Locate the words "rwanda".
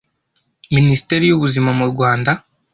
1.91-2.31